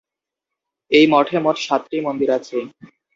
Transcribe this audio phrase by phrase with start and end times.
[0.91, 2.57] এই মঠে মোট সাতটি মন্দির আছে।